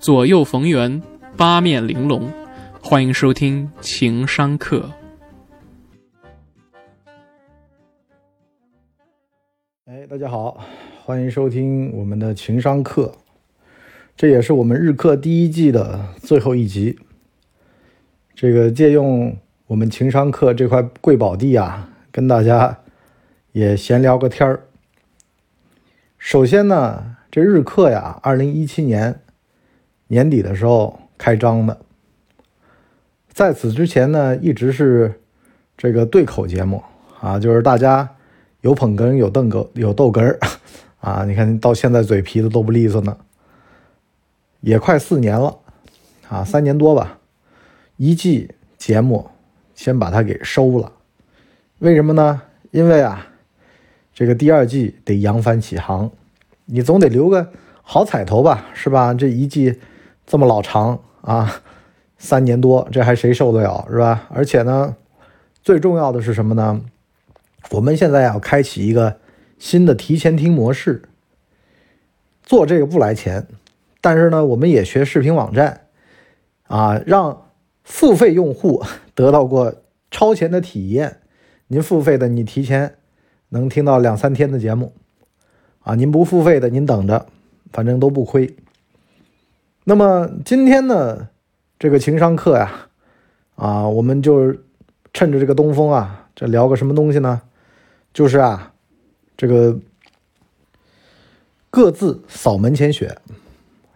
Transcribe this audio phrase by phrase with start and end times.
[0.00, 1.02] 左右逢源，
[1.36, 2.30] 八面玲珑。
[2.80, 4.92] 欢迎收听情商课。
[9.86, 10.60] 哎，大家好，
[11.04, 13.12] 欢迎收听我们的情商课，
[14.16, 16.96] 这也是我们日课第一季的最后一集。
[18.36, 19.36] 这个借用
[19.66, 22.78] 我们情商课这块贵宝地啊，跟大家
[23.50, 24.62] 也闲聊个天儿。
[26.18, 29.20] 首先呢，这日课呀，二零一七年。
[30.08, 31.78] 年底的时候开张的，
[33.32, 35.20] 在此之前呢，一直是
[35.76, 36.82] 这个对口节目
[37.20, 38.08] 啊，就是大家
[38.62, 40.38] 有捧哏有逗哏有逗哏儿
[41.00, 43.16] 啊，你看到现在嘴皮子都不利索呢，
[44.60, 45.58] 也快四年了
[46.28, 47.18] 啊，三年多吧，
[47.96, 49.28] 一季节目
[49.74, 50.90] 先把它给收了，
[51.80, 52.40] 为什么呢？
[52.70, 53.26] 因为啊，
[54.14, 56.10] 这个第二季得扬帆起航，
[56.64, 57.52] 你总得留个
[57.82, 59.12] 好彩头吧，是吧？
[59.12, 59.78] 这一季。
[60.28, 61.62] 这么老长啊，
[62.18, 64.28] 三年多，这还谁受得了是吧？
[64.28, 64.94] 而且呢，
[65.62, 66.82] 最重要的是什么呢？
[67.70, 69.16] 我们现在要开启一个
[69.58, 71.02] 新的提前听模式，
[72.42, 73.46] 做这个不来钱，
[74.02, 75.86] 但是呢，我们也学视频网站
[76.66, 77.46] 啊，让
[77.82, 78.84] 付费用户
[79.16, 79.76] 得到过
[80.10, 81.20] 超前的体验。
[81.68, 82.96] 您付费的，你提前
[83.48, 84.92] 能听到两三天的节目
[85.80, 87.26] 啊；您不付费的，您等着，
[87.72, 88.54] 反正都不亏。
[89.88, 91.30] 那么今天呢，
[91.78, 92.88] 这个情商课呀，
[93.54, 94.54] 啊，我们就
[95.14, 97.40] 趁着这个东风啊，这聊个什么东西呢？
[98.12, 98.74] 就是啊，
[99.34, 99.78] 这个
[101.70, 103.16] 各自扫门前雪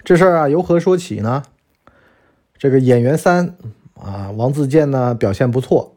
[0.03, 1.43] 这事儿啊，由何说起呢？
[2.57, 3.55] 这个演员三
[3.93, 5.95] 啊，王自健呢表现不错，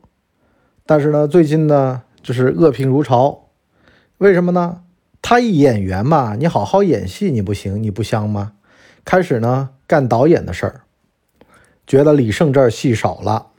[0.86, 3.46] 但是呢，最近呢就是恶评如潮。
[4.18, 4.82] 为什么呢？
[5.22, 8.55] 他一演员嘛，你好好演戏你不行，你不香吗？
[9.06, 9.70] 开始呢。
[9.88, 10.82] 干导演的事儿，
[11.86, 13.50] 觉得李胜这儿戏少了，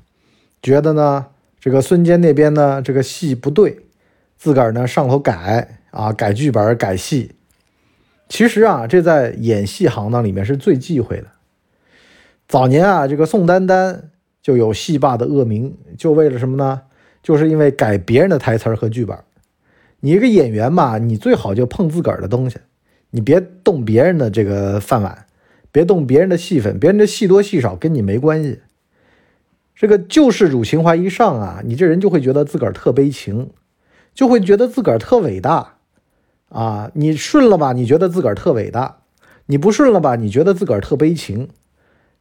[0.61, 1.27] 觉得呢
[1.61, 3.79] 这个孙坚那边呢这个戏不对，
[4.37, 7.37] 自个儿呢上头改啊改剧本改戏。
[8.29, 11.29] 其实啊这在演戏行当里面是最忌讳的。
[12.49, 14.11] 早年啊这个宋丹丹
[14.43, 16.83] 就有戏霸的恶名，就为了什么呢？
[17.23, 19.17] 就是因为改别人的台词和剧本。
[20.01, 22.59] 你一个演员嘛，你最好就碰自个儿的东西，
[23.11, 25.26] 你别动别人的这个饭碗。
[25.77, 28.61] 别动别人的戏份，别人的戏多戏少跟你没关系。
[29.75, 33.51] 这个救世主情怀一上啊，你这人就会觉得自个儿特悲情，
[34.15, 35.75] 就会觉得自个儿特伟大
[36.49, 36.91] 啊。
[36.95, 39.03] 你顺了吧，你觉得自个儿特伟大；
[39.45, 41.51] 你不顺了吧，你觉得自个儿特悲情。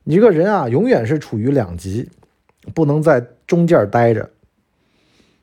[0.03, 2.09] 你这个人啊，永远是处于两极，
[2.73, 4.31] 不能在中间待着。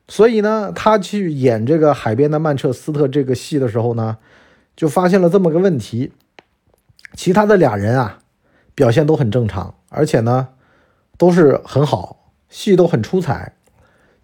[0.06, 4.18] 所以呢，他去演这个海边的曼彻斯特这个戏的时候呢，
[4.76, 6.12] 就发现了这么个问题。
[7.14, 8.18] 其他的俩人啊，
[8.74, 10.48] 表现都很正常，而且呢，
[11.18, 13.54] 都是很好，戏都很出彩。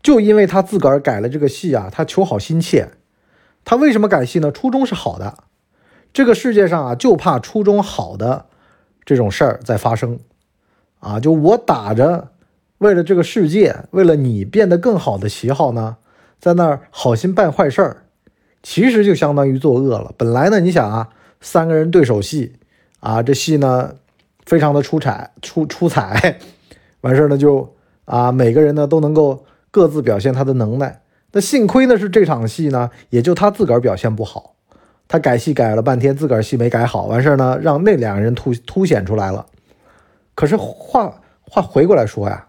[0.02, 2.88] 就因为他自个儿改了这个戏啊，他求好心切。
[3.64, 4.50] 他为什么改戏呢？
[4.50, 5.38] 初衷是好的。
[6.12, 8.46] 这个世界上啊，就怕初衷好的
[9.04, 10.18] 这种事儿在发生
[11.00, 11.20] 啊。
[11.20, 12.30] 就我打着
[12.78, 15.98] 为了这个世界，为了你变得更好的旗号呢，
[16.40, 18.04] 在那儿好心办坏事儿，
[18.62, 20.14] 其实就相当于作恶了。
[20.16, 21.10] 本来呢，你想啊，
[21.40, 22.54] 三个人对手戏。
[23.00, 23.94] 啊，这戏呢，
[24.44, 26.38] 非常的出彩，出出彩，
[27.00, 31.00] 完事儿呢就啊，每个人呢都能够各自表现他的能耐。
[31.32, 34.54] 那幸亏呢是这场戏呢，也就他自个儿表现不好，
[35.06, 39.46] 他改戏改了半天，自个儿戏没改好，完事儿呢让那两个人凸凸显出来了。
[40.34, 42.46] 可是话话回过来说呀，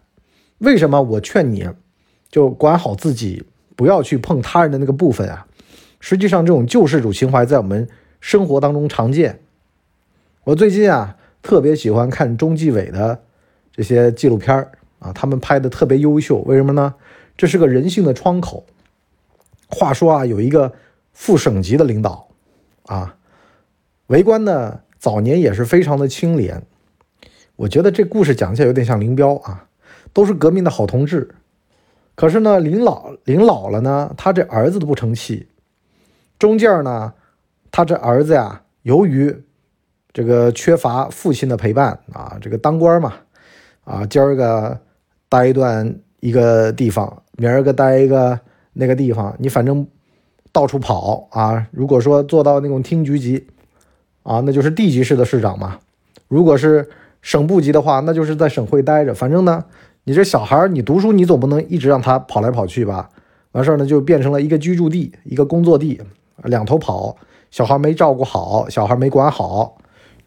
[0.59, 1.67] 为什么我劝你
[2.31, 3.43] 就管好自己，
[3.75, 5.45] 不要去碰他人的那个部分啊？
[5.99, 7.87] 实际上，这种救世主情怀在我们
[8.21, 9.41] 生活当中常见。
[10.45, 13.19] 我最近啊，特别喜欢看中纪委的
[13.71, 14.55] 这些纪录片
[14.99, 16.37] 啊，他们拍的特别优秀。
[16.39, 16.95] 为什么呢？
[17.37, 18.65] 这是个人性的窗口。
[19.67, 20.73] 话说啊，有一个
[21.13, 22.29] 副省级的领导
[22.85, 23.17] 啊，
[24.07, 26.63] 为官呢早年也是非常的清廉。
[27.57, 29.67] 我觉得这故事讲起来有点像林彪啊，
[30.13, 31.35] 都是革命的好同志。
[32.15, 35.47] 可是呢，临老临老了呢，他这儿子都不成器。
[36.39, 37.13] 中间呢，
[37.69, 39.43] 他这儿子呀，由于
[40.11, 43.13] 这个缺乏父亲的陪伴啊，这个当官嘛，
[43.83, 44.79] 啊，今儿个
[45.29, 48.39] 待一段一个地方，明儿个待一个
[48.73, 49.85] 那个地方，你反正
[50.51, 51.67] 到处跑啊。
[51.71, 53.47] 如果说做到那种厅局级
[54.23, 55.79] 啊，那就是地级市的市长嘛。
[56.27, 56.89] 如果是
[57.21, 59.13] 省部级的话，那就是在省会待着。
[59.13, 59.65] 反正呢，
[60.05, 63.09] 你这小孩你读书你总不能一直让他跑来跑去吧？
[63.51, 66.01] 完事儿呢，就变成了一个居住地，一个工作地，
[66.43, 67.15] 两头跑。
[67.51, 69.77] 小孩没照顾好，小孩没管好。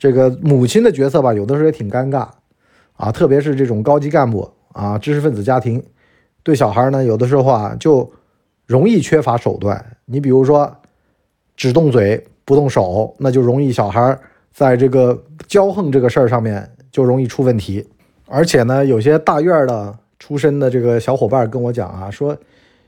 [0.02, 2.26] 这个母亲的角色吧，有的时候也挺尴尬
[2.96, 5.80] 啊，特别是这种高级干部啊、知识分子家庭，
[6.42, 8.12] 对小孩呢，有的时候啊就
[8.66, 9.94] 容易缺乏手段。
[10.06, 10.76] 你比如说，
[11.56, 14.18] 只动嘴不动手，那就容易小孩
[14.52, 17.88] 在这个骄横这个事儿上面就容易出问题。
[18.26, 22.36] 而且呢，有些大院的出身的这个小伙伴跟我讲啊，说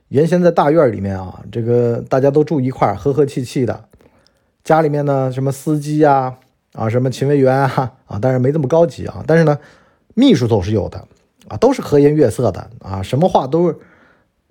[0.08, 3.84] 原先在大院里面啊，这个大家都住一块，和和气气的。
[4.64, 6.34] 家里面呢，什么司机呀、
[6.74, 9.56] 啊，什么勤卫员啊， 啊，但是没这么高级啊，但是呢，
[10.14, 11.06] 秘书总是有的
[11.46, 13.78] 啊，都是和颜悦色的啊，什么话都是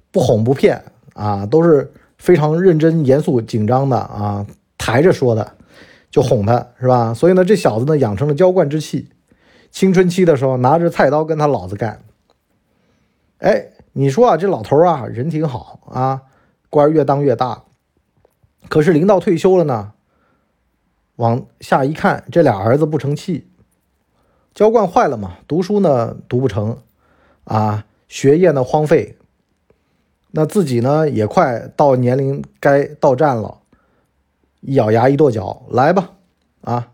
[0.09, 0.81] 不哄不骗
[1.13, 4.47] 啊，都是非常认真、严肃、紧张的啊，
[4.77, 5.51] 抬着说的，
[6.09, 7.13] 就哄他是吧？
[7.13, 9.09] 所以呢，这小子呢养成了娇惯之气，
[9.69, 11.99] 青春期的时候拿着菜刀跟他老子干。
[13.39, 16.21] 哎，你说啊，这老头啊人挺好啊，
[16.69, 17.63] 官越当越大，
[18.69, 19.91] 可是临到退休了呢。
[21.18, 23.48] 往下一看，这俩儿子不成器，
[24.54, 26.80] 娇惯坏了嘛，读书呢读不成，
[27.44, 29.15] 啊，学业呢荒废，
[30.31, 33.60] 那自己呢也快到年龄该到站了，
[34.62, 36.13] 一咬牙一跺脚，来吧，
[36.62, 36.88] 啊，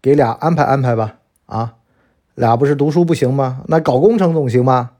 [0.00, 1.74] 给俩安排安排吧，啊，
[2.36, 3.64] 俩不是读书不行吗？
[3.66, 4.92] 那搞工程总行吧？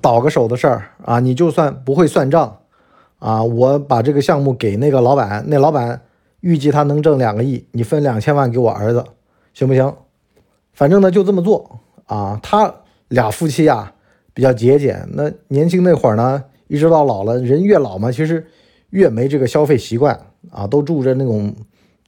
[0.00, 2.60] 倒个手的事儿啊，你就算不会算账，
[3.18, 6.02] 啊，我把这个项目给那个老板，那老板。
[6.46, 9.04] 预计他能挣两个亿，你分两千万给我儿子，
[9.52, 9.92] 行不行？
[10.72, 12.38] 反正呢就这么做啊。
[12.40, 12.72] 他
[13.08, 13.92] 俩夫妻啊
[14.32, 18.46] 比较节俭，那年轻那会儿呢，一直到老了，人越老嘛，其实
[18.90, 20.16] 越没这个消费习惯
[20.52, 21.52] 啊，都住着那种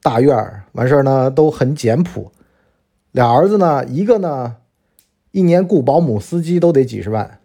[0.03, 2.31] 大院儿，完事儿呢都很简朴。
[3.11, 4.55] 俩儿子呢，一个呢
[5.33, 7.41] 一年雇保姆、司机都得几十万，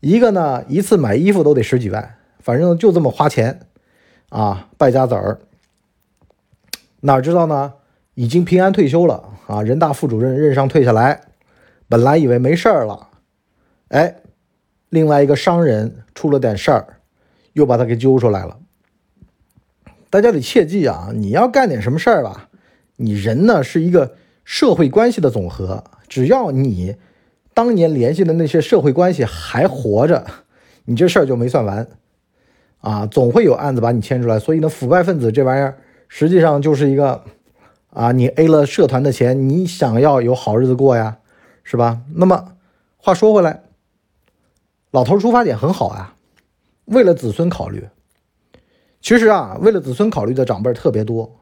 [0.00, 3.60] 一个呢一次买衣服都得十几万，反正就这么花钱
[4.30, 5.38] 啊，败家子儿。
[7.06, 7.72] 哪知道呢？
[8.14, 9.62] 已经平安退休了啊！
[9.62, 11.20] 人大副主任任上退下来，
[11.88, 13.08] 本来以为没事儿了，
[13.88, 14.16] 哎，
[14.88, 16.98] 另外一个商人出了点事儿，
[17.52, 18.58] 又把他给揪出来了。
[20.10, 21.10] 大家得切记啊！
[21.14, 22.48] 你要干点什么事儿吧，
[22.96, 26.96] 你人呢是一个社会关系的总和，只要你
[27.54, 30.26] 当年联系的那些社会关系还活着，
[30.86, 31.86] 你这事儿就没算完
[32.80, 33.06] 啊！
[33.06, 34.40] 总会有案子把你牵出来。
[34.40, 35.78] 所以呢，腐败分子这玩意儿。
[36.08, 37.24] 实际上就是一个，
[37.90, 41.18] 啊，你 A 了社团的钱，你想要有好日子过呀，
[41.64, 42.00] 是吧？
[42.14, 42.56] 那么
[42.96, 43.62] 话说回来，
[44.90, 46.16] 老头出发点很好啊，
[46.86, 47.88] 为了子孙考虑。
[49.00, 51.40] 其实啊，为了子孙考虑的长辈特别多。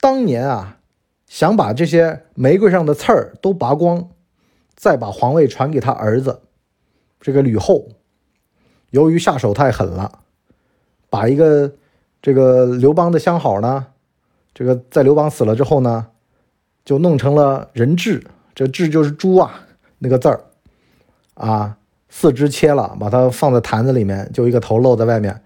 [0.00, 0.78] 当年啊，
[1.26, 4.10] 想把这些玫瑰上的刺儿都拔光，
[4.74, 6.42] 再把皇位传给他儿子
[7.20, 7.88] 这个吕后。
[8.90, 10.20] 由于下手太狠了，
[11.08, 11.72] 把一个。
[12.22, 13.86] 这个刘邦的相好呢，
[14.52, 16.06] 这个在刘邦死了之后呢，
[16.84, 18.22] 就弄成了人彘，
[18.54, 19.66] 这彘就是猪啊
[20.00, 20.40] 那个字儿，
[21.32, 21.78] 啊，
[22.10, 25.40] 四肢切了，把它放在坛子里面，就一个头露在外面，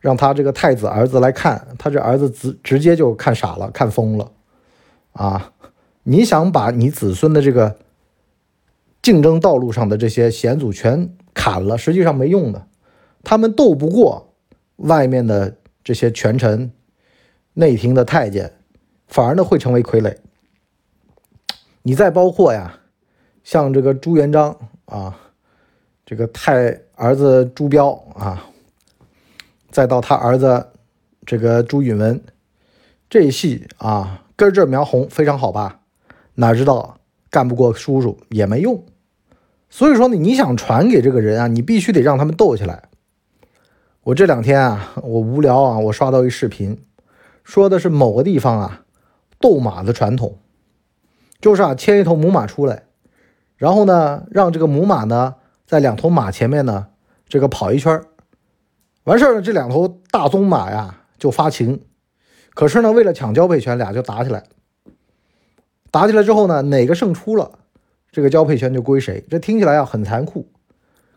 [0.00, 4.28] 让他这个太子儿子来看，他这儿子直直接就看傻了，看疯了，
[5.12, 5.52] 啊，
[6.02, 7.76] 你想把你子孙的这个
[9.00, 12.66] 竞争道路上的这些险阻全砍了，实际上没用的，
[13.22, 14.34] 他们斗不过
[14.78, 15.54] 外面的。
[15.88, 16.70] 这些权臣、
[17.54, 18.52] 内廷的太监，
[19.06, 20.14] 反而呢会成为傀儡。
[21.80, 22.80] 你再包括呀，
[23.42, 24.54] 像这个朱元璋
[24.84, 25.18] 啊，
[26.04, 28.50] 这个太儿子朱标啊，
[29.70, 30.72] 再到他儿子
[31.24, 32.22] 这个朱允文，
[33.08, 35.80] 这一系啊根正苗红，非常好吧？
[36.34, 36.98] 哪知道
[37.30, 38.84] 干不过叔叔也没用。
[39.70, 42.87] 所以说呢，你想传给这个人啊，你必须得让他们斗起来。
[44.08, 46.82] 我这两天啊，我无聊啊，我刷到一视频，
[47.44, 48.86] 说的是某个地方啊，
[49.38, 50.38] 斗马的传统，
[51.42, 52.84] 就是啊，牵一头母马出来，
[53.58, 55.34] 然后呢，让这个母马呢，
[55.66, 56.86] 在两头马前面呢，
[57.28, 58.02] 这个跑一圈
[59.04, 61.82] 完事儿呢，这两头大宗马呀就发情，
[62.54, 64.44] 可是呢，为了抢交配权，俩就打起来，
[65.90, 67.58] 打起来之后呢，哪个胜出了，
[68.10, 69.22] 这个交配权就归谁。
[69.28, 70.48] 这听起来啊很残酷，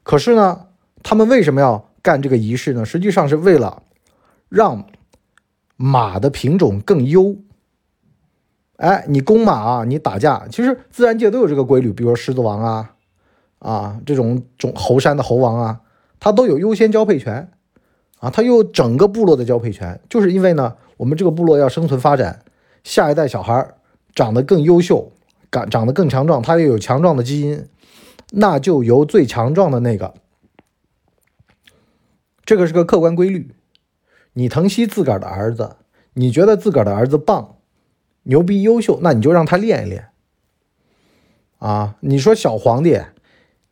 [0.03, 0.65] 可是呢，
[1.01, 1.87] 他们为什么要？
[2.01, 3.83] 干这个仪式呢，实际上是为了
[4.49, 4.85] 让
[5.75, 7.35] 马的品种更优。
[8.77, 12.95] 哎，你公马啊，你打架，其实自然界都有这个规律，比如说狮子王啊，
[13.59, 15.81] 啊这种种猴山的猴王啊，
[16.19, 17.51] 它都有优先交配权
[18.19, 22.43] 啊，它有整个部落的交配权，就是因为呢，我们这个部落要生存发展，
[22.83, 23.67] 下一代小孩
[24.15, 25.11] 长得更优秀，
[25.51, 27.63] 长长得更强壮，它又有强壮的基因，
[28.31, 30.15] 那就由最强壮的那个。
[32.43, 33.51] 这个是个客观规律，
[34.33, 35.75] 你疼惜自个儿的儿子，
[36.13, 37.57] 你觉得自个儿的儿子棒，
[38.23, 40.07] 牛逼优秀，那你就让他练一练。
[41.59, 42.99] 啊，你说小皇帝，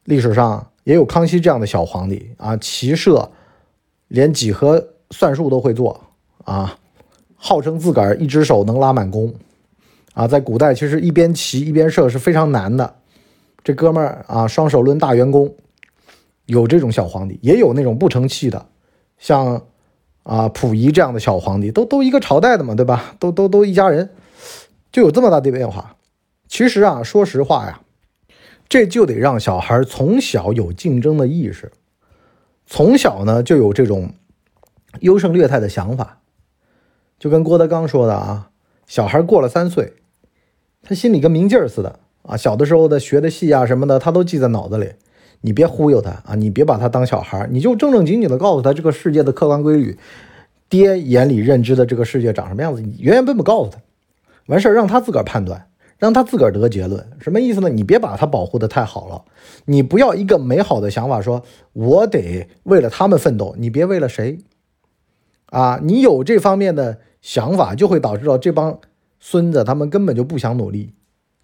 [0.03, 3.31] 历史上也有康熙这样的小皇帝啊，骑射
[4.07, 5.99] 连几何算术都会做
[6.45, 6.77] 啊，
[7.35, 9.33] 号称自个儿一只手能拉满弓
[10.13, 12.95] 啊，在古代其实一边骑一边射是非常难的。
[13.63, 15.53] 这哥们儿啊，双手抡大圆弓，
[16.49, 18.65] 有这种小皇帝，也有那种不成器的，
[19.19, 19.61] 像
[20.23, 23.15] 啊溥仪这样的小皇帝，都都一个朝代的嘛，对吧？
[23.19, 24.09] 都都都一家人，
[24.91, 25.95] 就有这么大的变化。
[26.47, 27.81] 其实啊，说实话呀，
[28.67, 31.71] 这就得让小孩从小有竞争的意识，
[32.65, 34.11] 从小呢就有这种
[35.01, 36.17] 优胜劣汰的想法。
[37.19, 38.49] 就跟郭德纲说的啊，
[38.87, 39.93] 小孩过了三岁，
[40.81, 44.93] 他心里跟明镜似的啊，小的时候的学的戏啊什么的，他都记在脑子里。
[45.41, 49.97] 你别忽悠他啊，你别把他当小孩，你就正正经经的告诉他这个世界的客观规律，
[50.67, 53.77] 爹眼里认知的这个世界长什么样子，你原原本本告诉他，
[54.47, 55.65] 完事儿让他自个儿判断。
[55.97, 57.67] 让他自个儿得结论，什么意思呢？
[57.67, 59.25] 你别把他保护的太好了，
[59.65, 61.43] 你不要一个美好的想法，说
[61.73, 64.39] 我得为了他们奋斗，你别为了谁
[65.47, 65.77] 啊？
[65.83, 68.79] 你有这方面的想法，就会导致到这帮
[69.19, 70.93] 孙子他们根本就不想努力，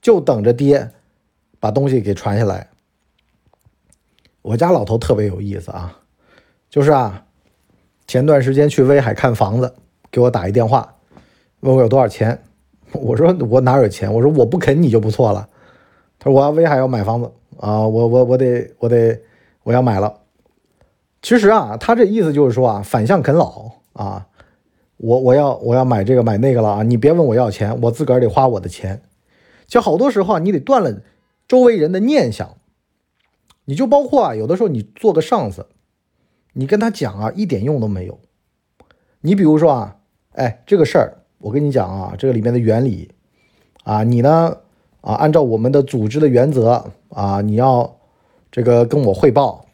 [0.01, 0.89] 就等着爹
[1.59, 2.69] 把东西给传下来。
[4.45, 5.97] 我家老头特别有意思啊，
[6.69, 7.25] 就是啊，
[8.05, 9.73] 前段时间去威海看房子，
[10.11, 10.97] 给我打一电话，
[11.61, 12.43] 问我有多少钱。
[12.91, 14.13] 我说我哪有钱？
[14.13, 15.49] 我说我不肯你就不错了。
[16.19, 19.19] 他说我要威海要买房子啊，我我我得我得
[19.63, 20.19] 我要买了。
[21.23, 24.27] 其实啊，他这意思就是说啊，反向啃老啊，
[24.97, 29.01] 我我要我要买这个买那个了啊，你别问我要钱，我自个儿得花我的钱。
[29.65, 31.01] 就好多时候啊，你得断了
[31.47, 32.47] 周围人的念想。
[33.65, 35.67] 你就包括啊，有的时候你做个上司，
[36.53, 38.19] 你跟他讲啊，一点用都没有。
[39.21, 39.97] 你比如说啊，
[40.31, 41.17] 哎，这个事儿。
[41.39, 43.11] 我跟你讲啊，这个里面的原理
[43.83, 44.57] 啊，你呢
[45.01, 47.97] 啊，按照我们的组织的原则啊，你要
[48.51, 49.65] 这个跟我汇报。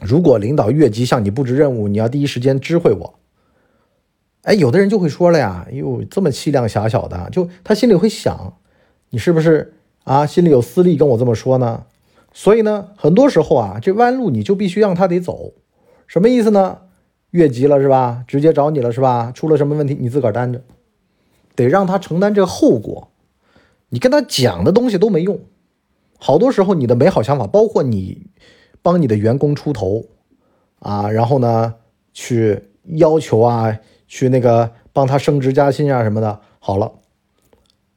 [0.00, 3.14] 如果领导越级向你布置任务，你要第一时间知会我。
[4.42, 8.58] 哎，有的人就会说了呀，哟，这么气量狭小的，就他心里会想，
[9.10, 11.86] 你是不是啊，心里有私利跟我这么说呢？
[12.36, 15.52] 所以呢，很多时候啊，这弯路你就必须让他得走，
[16.08, 16.78] 什么意思呢？
[17.30, 18.24] 越级了是吧？
[18.26, 19.32] 直接找你了是吧？
[19.32, 20.60] 出了什么问题，你自个儿担着。
[21.54, 23.12] 得让他承担这个后果，
[23.88, 25.38] 你跟他讲的东西都没用。
[26.18, 28.26] 好多时候，你的美好想法，包括你
[28.82, 30.04] 帮你的员工出头
[30.80, 31.74] 啊，然后呢，
[32.12, 36.90] 去要求啊，去那个帮他升职加薪啊什么的，好了，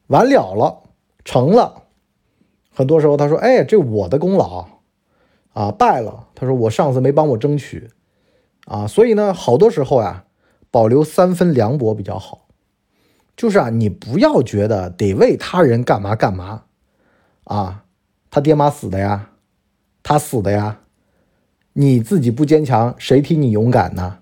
[0.06, 0.84] 完了了，
[1.26, 1.86] 成了。
[2.78, 4.68] 很多时候他说：“哎，这我的功劳
[5.54, 7.90] 啊，败了。”他说：“我上司没帮我争取
[8.66, 10.26] 啊。”所以呢，好多时候呀，
[10.70, 12.50] 保留三分凉薄比较好。
[13.36, 16.66] 就是啊，你不要觉得得为他人干嘛干嘛，
[17.46, 17.86] 啊，
[18.30, 19.32] 他爹妈死的呀，
[20.04, 20.82] 他死的呀，
[21.74, 24.20] 你自己不坚强，谁替你勇敢呢？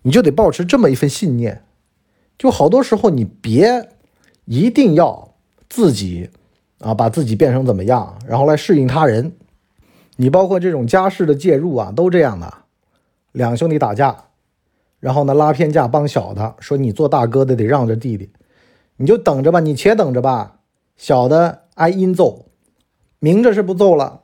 [0.00, 1.62] 你就得保持这么一份信念。
[2.38, 3.90] 就好多时候，你别
[4.46, 5.34] 一定要
[5.68, 6.30] 自己
[6.80, 9.32] 啊，把自己变成怎么样，然后来适应他人。
[10.16, 12.52] 你包括这种家事的介入啊，都这样的。
[13.32, 14.24] 两兄弟打架，
[14.98, 18.30] 然后呢拉偏架帮小的，说你做大哥的得让着弟弟。
[18.96, 20.56] 你就等着吧，你且等着吧。
[20.96, 22.46] 小的挨阴揍，
[23.20, 24.22] 明着是不揍了，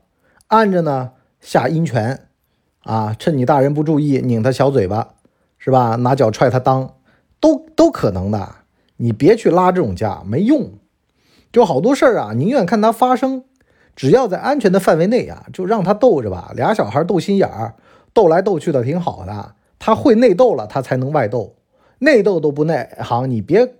[0.49, 2.27] 暗着呢下阴拳，
[2.83, 5.15] 啊，趁你大人不注意拧他小嘴巴，
[5.59, 5.95] 是吧？
[5.95, 6.91] 拿脚踹他裆，
[7.39, 8.55] 都都可能的。
[8.97, 10.73] 你别去拉这种架，没用。
[11.55, 13.45] 就好多事儿啊，宁愿看它发生，
[13.95, 16.53] 只要在安全的范围内啊，就让他斗着吧。
[16.57, 17.77] 俩小孩斗心眼儿，
[18.13, 19.55] 斗来斗去的挺好的。
[19.79, 21.55] 他会内斗了，他才能外斗。
[22.01, 23.73] 内斗都不内行，你别。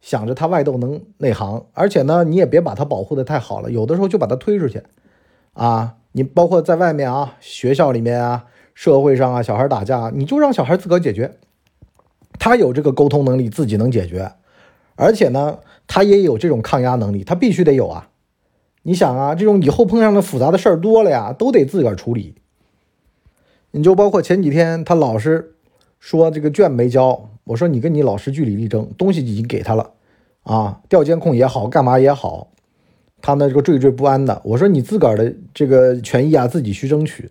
[0.00, 4.82] 想着他外斗能内行，而且呢，你也别把他保护的太好了，有的时候就把他推出去，
[5.52, 11.34] 啊，你包括在外面啊，学校里面啊，社会上啊，小孩打架，你就让小孩自个解决，
[12.38, 14.32] 他有这个沟通能力，自己能解决，
[14.94, 15.58] 而且呢，
[15.88, 18.10] 他也有这种抗压能力，他必须得有啊。
[18.84, 22.36] 你想啊，这种以后碰上的复杂的事儿多了呀，都得自个儿处理。
[23.72, 25.56] 你就包括前几天他老师
[25.98, 27.28] 说这个卷没交。
[27.44, 29.92] 我说你跟你老师据理力争，东西已经给他了，
[30.42, 32.48] 啊，调监控也好，干嘛也好，
[33.22, 34.38] 他呢这个惴惴不安的。
[34.44, 37.30] 我说你自个儿的这个权益啊，自己去争取，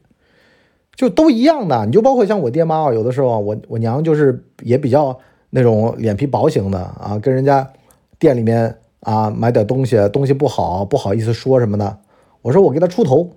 [0.96, 1.86] 就都一样的。
[1.86, 5.16] 你就包括像我爹妈啊，有的时候我我娘就是也比较
[5.52, 7.72] 那种脸皮薄型的啊，跟人家
[8.20, 12.00] 店里面啊买点东西，东西不好不好意思说什么的。
[12.42, 13.32] 我说我给他出头，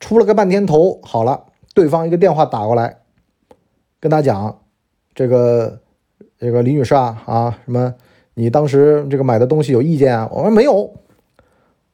[0.00, 2.98] 出了个半天头，好了，对方一个电话打过来，
[4.00, 4.58] 跟他讲。
[5.14, 5.78] 这个
[6.38, 7.94] 这个李女士啊啊，什么
[8.32, 10.26] 你当时这个买的东西有意见啊？
[10.32, 10.90] 我说没有。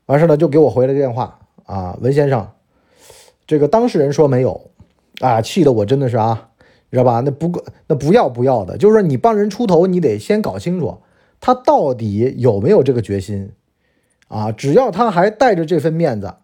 [0.06, 2.48] 完事呢，就给我回了个电话啊，文先生，
[3.44, 4.70] 这个当事人说没有，
[5.20, 6.50] 啊，气得我真的是啊，
[6.90, 7.20] 你知道吧？
[7.24, 10.96] 那不那不要不要的，就是说你帮人出头，你得先搞清楚
[11.40, 13.50] 他到底有没有这个决心
[14.28, 14.52] 啊。
[14.52, 16.34] 只要他还带着这份面子，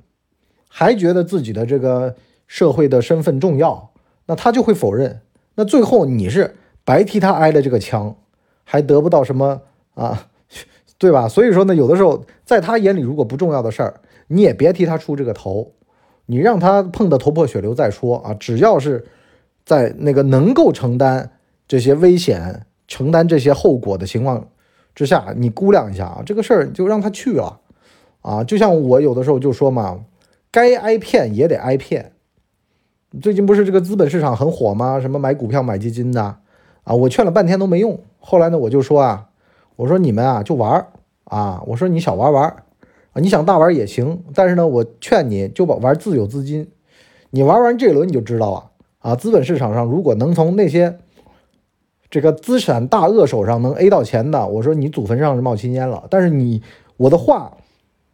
[0.68, 3.90] 还觉得自己的这个社会的身份重要，
[4.26, 5.20] 那他就会否认。
[5.56, 8.16] 那最后你是白替他挨了这个枪，
[8.64, 9.62] 还得不到什么
[9.94, 10.28] 啊？
[10.98, 11.28] 对吧？
[11.28, 15.72] 所以说呢，有的时候在他眼里，如果不重要的事儿，你也别替他出这个头，
[16.26, 18.32] 你让他碰得头破血流再说啊。
[18.34, 19.04] 只要是
[19.66, 21.32] 在那个能够承担
[21.68, 24.48] 这些危险、承担这些后果的情况
[24.94, 27.60] 之下，你估量一下啊，这个事儿就让他去了
[28.22, 28.44] 啊。
[28.44, 30.00] 就像我有的时候就说嘛，
[30.50, 32.12] 该挨骗也得挨骗。
[33.20, 35.00] 最近不是这个资本市场很火吗？
[35.00, 36.22] 什么买股票、买基金的
[36.84, 36.94] 啊？
[36.94, 37.98] 我劝了半天都没用。
[38.18, 39.28] 后来呢，我就说啊。
[39.76, 40.86] 我说你们啊就玩儿
[41.24, 46.70] 啊，我说你小玩玩啊，你想大玩也行，但是呢，我劝你就把玩自有资金，
[47.30, 48.70] 你玩完这轮你就知道了
[49.00, 49.16] 啊。
[49.16, 51.00] 资本市场上如果能从那些
[52.14, 56.04] 这个资产大鳄手上能 A 到钱的，我说你祖坟上是冒青烟了。
[56.08, 56.62] 但是你
[56.96, 57.56] 我的话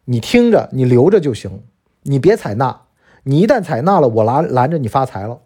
[0.07, 1.65] 你听着，你留着就行，
[2.05, 2.81] 你别采纳。
[3.25, 5.41] 你一旦采纳了，我拦拦着你发财了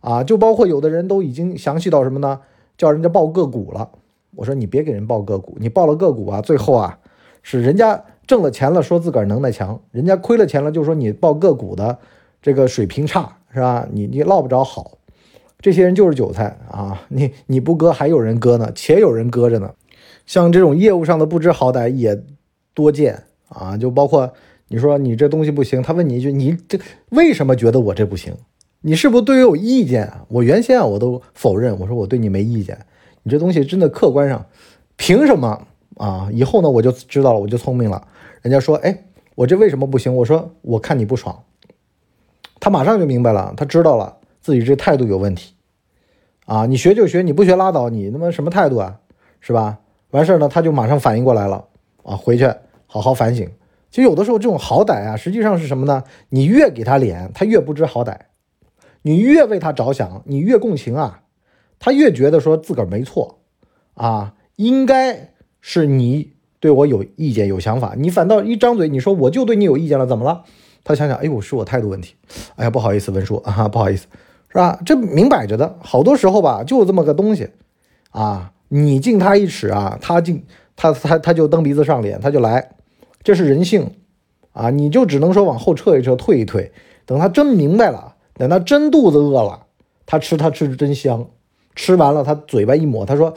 [0.00, 0.24] 啊！
[0.24, 2.40] 就包括有的人都已经详细到什么呢？
[2.76, 3.90] 叫人家报个股了。
[4.34, 6.98] 我说你别给人报个股，你报了个股啊，最后啊
[7.44, 11.96] 是人家挣了钱了，说自个儿能耐强；人家亏了钱了，就说你报个股的
[12.42, 13.86] 这个水平差，是吧？
[13.92, 14.97] 你你落不着好。
[15.60, 17.02] 这些人就是韭菜啊！
[17.08, 19.74] 你你不割，还有人割呢，且有人割着呢。
[20.24, 22.22] 像这种业务上的不知好歹也
[22.74, 24.32] 多见啊，就包括
[24.68, 26.78] 你说你这东西不行，他问你一句，你这
[27.10, 28.34] 为什么觉得我这不行？
[28.82, 30.12] 你是不是对我有意见？
[30.28, 32.78] 我原先啊我都否认，我说我对你没意见。
[33.24, 34.46] 你这东西真的客观上，
[34.96, 36.28] 凭什么啊？
[36.32, 38.06] 以后呢我就知道了，我就聪明了。
[38.42, 40.14] 人家说，哎，我这为什么不行？
[40.14, 41.42] 我说，我看你不爽。
[42.60, 45.54] 他马上就明白了，他知道了自己这态度有问题
[46.46, 46.66] 啊！
[46.66, 47.88] 你学就学，你不学拉倒。
[47.90, 48.98] 你他妈什么态度啊？
[49.40, 49.78] 是吧？
[50.10, 51.64] 完事儿呢，他就马上反应过来了
[52.02, 52.16] 啊！
[52.16, 52.50] 回去
[52.86, 53.50] 好好反省。
[53.90, 56.04] 其实有的时候这种好歹啊，实际上是什么呢？
[56.30, 58.14] 你越给他脸，他越不知好歹；
[59.02, 61.22] 你越为他着想，你越共情啊。
[61.78, 63.38] 他越觉得说自个儿没错，
[63.94, 70.42] 啊，应该是你对我有意见、有想法，你反倒一张嘴，你说我就对你有意见了，怎么了？
[70.82, 72.16] 他想想，哎呦，是我态度问题，
[72.56, 74.06] 哎呀，不好意思，文叔啊，不好意思，
[74.48, 74.78] 是吧？
[74.84, 77.50] 这明摆着的，好多时候吧，就这么个东西，
[78.10, 80.44] 啊，你敬他一尺啊，他敬
[80.76, 82.70] 他他他就蹬鼻子上脸，他就来，
[83.22, 83.92] 这是人性，
[84.52, 86.72] 啊，你就只能说往后撤一撤，退一退，
[87.04, 89.66] 等他真明白了，等他真肚子饿了，
[90.06, 91.26] 他吃他吃的真香。
[91.74, 93.32] 吃完了，他嘴巴一抹，他说：“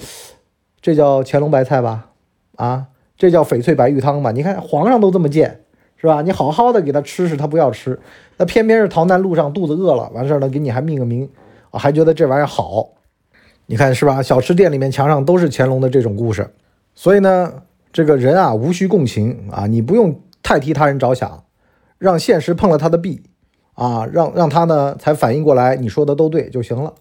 [0.81, 2.07] 这叫乾隆白菜吧？
[2.55, 4.31] 啊，这叫翡翠白玉汤吧？
[4.31, 5.61] 你看皇上都这么贱，
[6.01, 6.23] 是吧？
[6.23, 7.99] 你好好的给他吃吃，他不要吃，
[8.37, 11.29] 那偏偏是逃难路上肚子饿了，完事儿了给你还命个名，
[11.69, 12.89] 还觉得这玩意儿好，
[13.67, 14.23] 你看是吧？
[14.23, 16.49] 小吃店里面墙上都是乾隆的这种故事，
[16.95, 17.53] 所以呢，
[17.93, 21.43] 这个人啊，无需共情啊，你不用太替他人着想，
[21.99, 23.21] 让现实碰了他的壁
[23.75, 26.93] 啊，让让他呢才反应过来，你说的都对就行了。”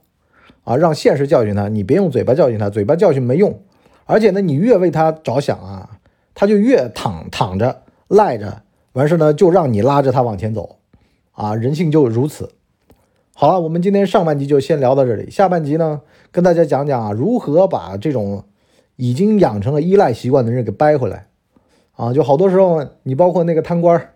[0.62, 3.58] 啊，让现实教训他，你别用嘴巴教训他，嘴巴教训没用。
[4.04, 5.88] 而且呢，你越为他着想啊，
[6.34, 8.60] 他就越躺躺着赖着，
[8.92, 10.76] 完事呢就让你拉着他往前走。
[11.32, 12.52] 啊，人性就如此。
[13.34, 18.44] 好了，我们今天上半集就先聊到这里，下半集呢跟大家讲讲啊，如何把这种
[18.96, 21.26] 已经养成了依赖习惯的人给掰回来。
[21.92, 24.10] 啊，就好多时候你包括那个贪官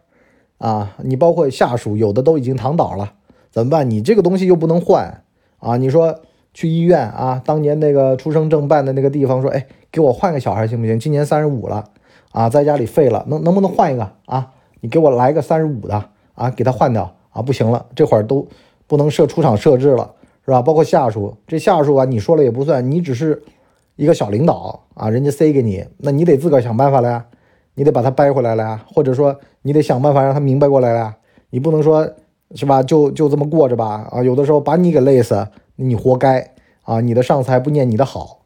[0.58, 3.14] 啊，你包括下属，有的都已经躺倒了，
[3.50, 3.88] 怎么办？
[3.88, 5.22] 你这个东西又不能换
[5.58, 6.20] 啊，你说。
[6.56, 11.00] 去医院啊，当年那个出生证办的那个地方说，哎，给我换个小孩行不行？
[11.00, 11.90] 今年三十五了
[12.30, 14.52] 啊，在家里废了，能能不能换一个啊？
[14.84, 18.46] 你给我来个三十五的啊，给他换掉啊，不行了，这会儿都
[18.86, 20.12] 不能设出厂设置了，
[20.44, 20.60] 是吧？
[20.60, 23.42] 包括下属，这下属啊，你说了也不算，你只是
[23.96, 27.24] 一个小领导啊，人家塞给你，那你得自个儿想办法了呀，
[27.76, 31.16] 你得把他掰回来了呀，或者说你得想办法让他明白过来了呀，
[31.48, 32.06] 你不能说
[32.54, 32.82] 是吧？
[32.82, 35.48] 就就这么过着吧啊，有的时候把你给累死。
[35.76, 37.00] 你活该啊！
[37.00, 38.42] 你的上司还不念你的好，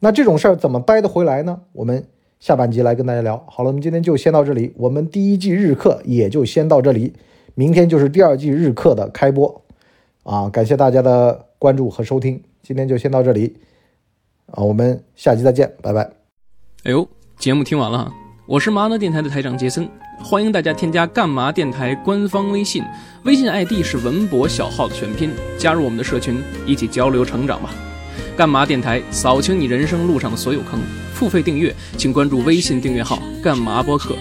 [0.00, 1.60] 那这种事儿怎么掰得回来呢？
[1.74, 2.06] 我们
[2.40, 3.36] 下半集来跟大家聊。
[3.46, 7.12] 好了，我们今天就先到这里，我们第一季日课也就先到这里，
[7.54, 9.62] 明天就是第二季日课的开播
[10.22, 10.48] 啊！
[10.48, 13.54] 感谢大家的关注和收听，今天就先到这里
[14.52, 14.64] 啊！
[14.64, 16.10] 我们下期再见，拜拜。
[16.84, 17.06] 哎呦，
[17.38, 18.10] 节目听完了，
[18.46, 19.86] 我是麻辣电台的台长杰森。
[20.22, 22.82] 欢迎大家添加干嘛电台官方微信，
[23.24, 27.70] 微信 ID 是文博小号的全拼，加入我们的社群，一起交流成长吧。
[28.34, 30.80] 干嘛电台扫清你人生路上的所有坑。
[31.20, 34.16] 付费订阅，请关注微信订阅号“干嘛播客”。